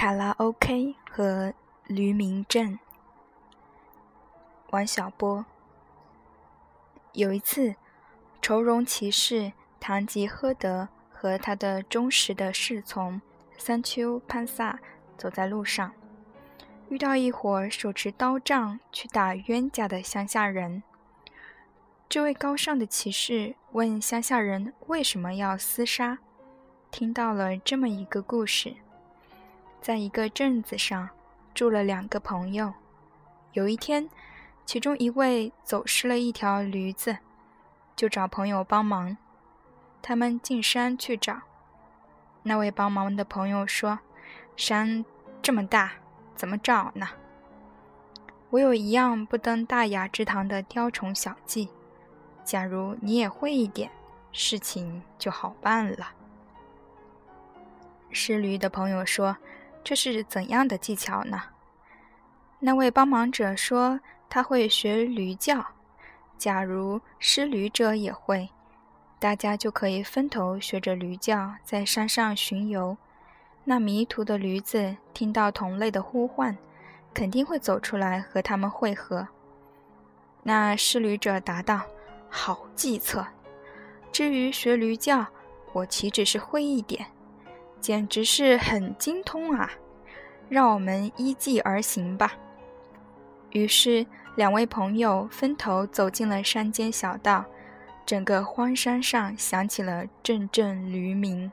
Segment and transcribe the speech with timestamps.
[0.00, 1.52] 卡拉 OK 和
[1.84, 2.78] 驴鸣镇。
[4.70, 5.44] 王小波。
[7.12, 7.74] 有一次，
[8.40, 13.20] 愁容骑士唐吉诃德和他的忠实的侍从
[13.58, 14.80] 三丘潘萨
[15.18, 15.92] 走在路上，
[16.88, 20.82] 遇到一伙手持刀杖去打冤家的乡下人。
[22.08, 26.20] 这位高尚的骑士问乡下人为什么要厮杀，
[26.90, 28.76] 听到了这么一个故事。
[29.80, 31.08] 在一个镇子上
[31.54, 32.74] 住了两个朋友。
[33.54, 34.08] 有一天，
[34.66, 37.16] 其中一位走失了一条驴子，
[37.96, 39.16] 就找朋友帮忙。
[40.02, 41.40] 他们进山去找。
[42.42, 43.98] 那位帮忙的朋友说
[44.54, 45.04] ：“山
[45.42, 45.92] 这么大，
[46.34, 47.08] 怎么找呢？
[48.50, 51.70] 我有一样不登大雅之堂的雕虫小技，
[52.44, 53.90] 假如你也会一点，
[54.30, 56.12] 事情就好办了。”
[58.12, 59.36] 失驴的朋友说。
[59.82, 61.42] 这是怎样的技巧呢？
[62.58, 65.64] 那位帮忙者说他会学驴叫。
[66.36, 68.48] 假如失驴者也会，
[69.18, 72.96] 大家就可以分头学着驴叫在山上巡游。
[73.64, 76.56] 那迷途的驴子听到同类的呼唤，
[77.12, 79.28] 肯定会走出来和他们会合。
[80.42, 81.82] 那失驴者答道
[82.30, 83.26] ：“好计策。
[84.10, 85.26] 至于学驴叫，
[85.74, 87.06] 我岂止是会一点。”
[87.80, 89.70] 简直是很精通啊！
[90.48, 92.32] 让我们依计而行吧。
[93.50, 97.44] 于是，两位朋友分头走进了山间小道，
[98.04, 101.50] 整个荒山上响起了阵阵驴鸣。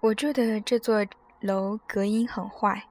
[0.00, 1.04] 我住的这座
[1.40, 2.84] 楼隔音很坏，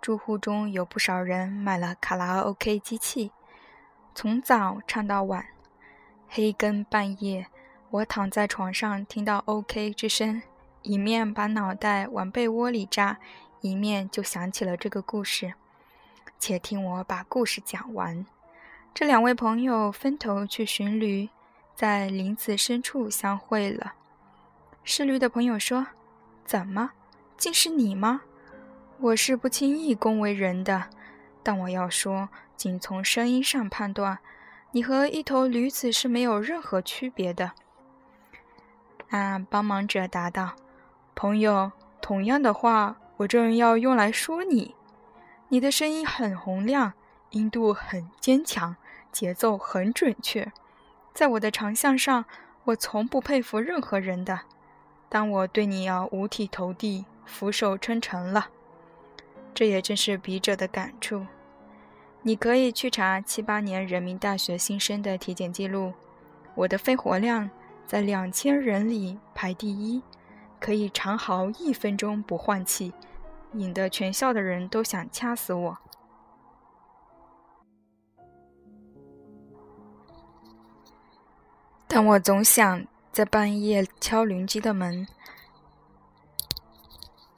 [0.00, 3.30] 住户中有不少人买了卡拉 OK 机器，
[4.14, 5.46] 从早唱到晚，
[6.28, 7.46] 黑更半夜。
[7.90, 10.42] 我躺在床上，听到 “OK” 之声，
[10.82, 13.16] 一面把脑袋往被窝里扎，
[13.62, 15.54] 一面就想起了这个故事。
[16.38, 18.26] 且听我把故事讲完。
[18.92, 21.30] 这两位朋友分头去寻驴，
[21.74, 23.94] 在林子深处相会了。
[24.84, 25.86] 是驴的朋友说
[26.44, 26.90] ：“怎么，
[27.38, 28.20] 竟是你吗？
[28.98, 30.90] 我是不轻易恭维人的，
[31.42, 34.18] 但我要说，仅从声音上判断，
[34.72, 37.52] 你和一头驴子是没有任何区别的。”
[39.10, 40.52] 那帮忙者答道
[41.16, 44.74] ：“朋友，同样的话，我正要用来说你。
[45.48, 46.92] 你的声音很洪亮，
[47.30, 48.76] 音度很坚强，
[49.10, 50.52] 节奏很准确。
[51.14, 52.26] 在我的长项上，
[52.64, 54.40] 我从不佩服任何人的，
[55.08, 58.48] 但我对你要五体投地、俯首称臣了。
[59.54, 61.26] 这也正是笔者的感触。
[62.22, 65.94] 你可以去查七八年人民大学新生的体检记录，
[66.54, 67.48] 我的肺活量。”
[67.88, 70.02] 在两千人里排第一，
[70.60, 72.92] 可以长嚎一分钟不换气，
[73.54, 75.78] 引得全校的人都想掐死我。
[81.86, 85.08] 但我总想在半夜敲邻居的门，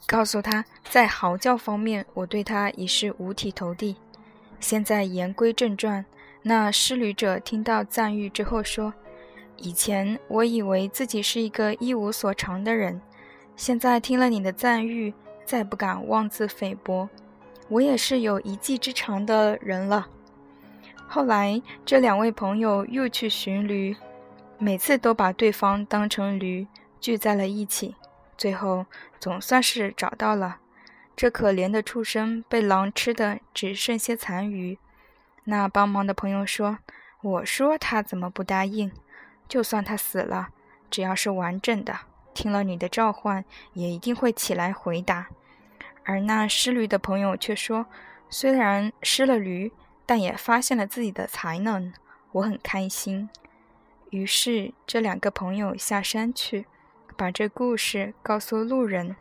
[0.05, 3.97] 告诉他，在嚎叫方面我对他已是五体投地。
[4.59, 6.05] 现在言归正传，
[6.43, 8.93] 那失旅者听到赞誉之后说。
[9.61, 13.01] 以前我以为自己是一个一无所长的人，
[13.57, 15.13] 现在听了你的赞誉，
[15.45, 17.09] 再不敢妄自菲薄。
[17.69, 20.09] 我也是有一技之长的人了。
[21.07, 23.95] 后来这两位朋友又去寻驴，
[24.59, 26.67] 每次都把对方当成驴
[26.99, 27.95] 聚在了一起，
[28.39, 28.87] 最后
[29.19, 30.59] 总算是找到了。
[31.15, 34.79] 这可怜的畜生被狼吃的只剩些残余。
[35.45, 36.79] 那帮忙的朋友说
[37.21, 38.91] ：“我说他怎么不答应？”
[39.51, 40.51] 就算他死了，
[40.89, 41.99] 只要是完整的，
[42.33, 45.27] 听了你的召唤，也一定会起来回答。
[46.05, 47.87] 而那失驴的朋友却说
[48.31, 49.73] ：“虽然失了驴，
[50.07, 51.93] 但也发现了自己的才能，
[52.31, 53.29] 我很开心。”
[54.11, 56.67] 于是这两个朋友下山去，
[57.17, 59.17] 把这故事告诉路人，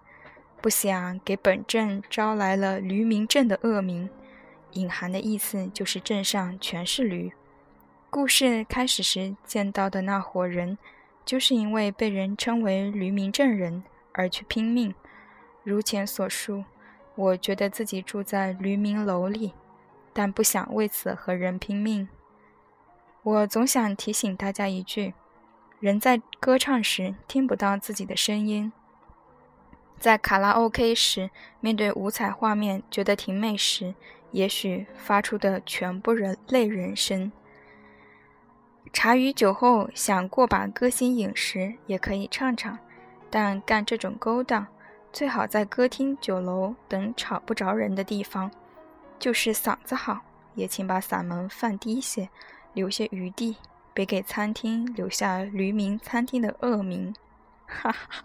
[0.62, 4.08] 不想给本镇招来了驴民镇的恶名。
[4.74, 7.34] 隐含的意思就是镇上全是驴。
[8.12, 10.80] 故事开始时见到的那伙人，
[11.24, 13.84] 就是因为被人称为驴民证人
[14.14, 14.96] 而去拼命。
[15.64, 16.64] 如前所述，
[17.14, 19.54] 我觉得自己住在驴民楼里，
[20.12, 22.10] 但不想为此和人拼命。
[23.22, 25.14] 我总想提醒大家一句：
[25.80, 28.72] 人在歌唱时听不到自己的声音，
[30.00, 31.30] 在卡拉 OK 时
[31.60, 33.94] 面对五彩画面觉得挺美时，
[34.32, 37.32] 也许发出的全部人类人声。
[38.92, 42.78] 茶余酒后想过把歌星瘾时，也可以唱唱，
[43.30, 44.68] 但干这种勾当，
[45.14, 48.52] 最好在歌厅、酒楼等吵不着人的地方。
[49.20, 50.22] 就是嗓子好，
[50.56, 52.30] 也请把嗓门放低些，
[52.74, 53.58] 留些余地，
[53.94, 57.14] 别给餐厅留下驴鸣餐厅的恶名。
[57.68, 58.24] 哈哈，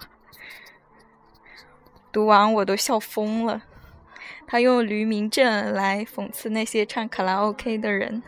[2.11, 3.63] 读完我都笑疯了。
[4.47, 8.23] 他用驴鸣症来讽刺那些唱卡拉 OK 的人。